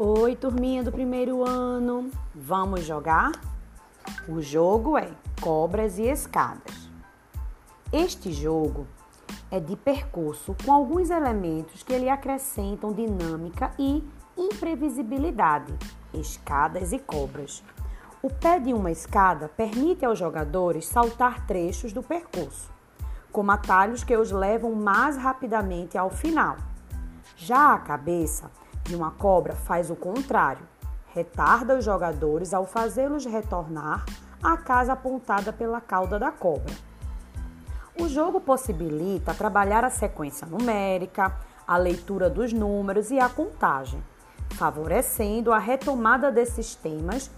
[0.00, 2.08] Oi, turminha do primeiro ano.
[2.32, 3.32] Vamos jogar?
[4.28, 5.10] O jogo é
[5.40, 6.88] Cobras e Escadas.
[7.92, 8.86] Este jogo
[9.50, 14.04] é de percurso com alguns elementos que lhe acrescentam dinâmica e
[14.36, 15.74] imprevisibilidade.
[16.14, 17.64] Escadas e cobras.
[18.22, 22.70] O pé de uma escada permite aos jogadores saltar trechos do percurso,
[23.32, 26.56] como atalhos que os levam mais rapidamente ao final.
[27.36, 28.48] Já a cabeça
[28.88, 30.66] de uma cobra faz o contrário,
[31.14, 34.04] retarda os jogadores ao fazê-los retornar
[34.42, 36.74] à casa apontada pela cauda da cobra.
[38.00, 44.02] O jogo possibilita trabalhar a sequência numérica, a leitura dos números e a contagem,
[44.54, 47.30] favorecendo a retomada desses temas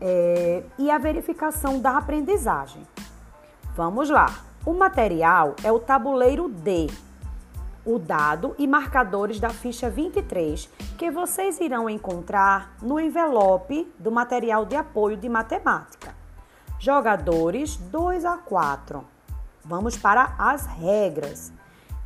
[0.00, 2.82] é, e a verificação da aprendizagem.
[3.76, 4.26] Vamos lá!
[4.64, 6.88] O material é o tabuleiro D,
[7.84, 14.64] o dado e marcadores da ficha 23, que vocês irão encontrar no envelope do material
[14.64, 16.14] de apoio de matemática.
[16.78, 19.04] Jogadores 2 a 4.
[19.64, 21.52] Vamos para as regras.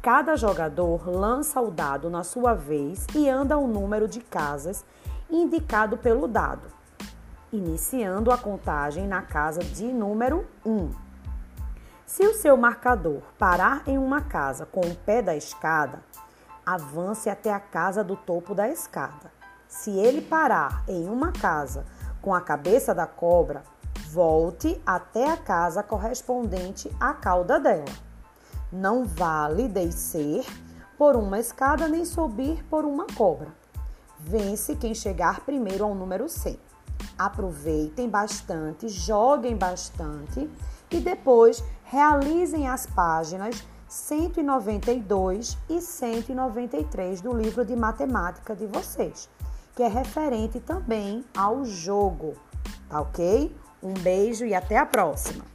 [0.02, 4.84] Cada jogador lança o dado na sua vez e anda o número de casas
[5.30, 6.68] indicado pelo dado,
[7.52, 11.05] iniciando a contagem na casa de número 1.
[12.16, 16.02] Se o seu marcador parar em uma casa com o pé da escada,
[16.64, 19.30] avance até a casa do topo da escada.
[19.68, 21.84] Se ele parar em uma casa
[22.22, 23.64] com a cabeça da cobra,
[24.08, 27.84] volte até a casa correspondente à cauda dela.
[28.72, 30.46] Não vale descer
[30.96, 33.48] por uma escada nem subir por uma cobra.
[34.18, 36.58] Vence quem chegar primeiro ao número 100.
[37.18, 40.50] Aproveitem bastante, joguem bastante
[40.90, 49.28] e depois realizem as páginas 192 e 193 do livro de matemática de vocês,
[49.74, 52.34] que é referente também ao jogo,
[52.88, 53.54] tá ok?
[53.82, 55.45] Um beijo e até a próxima!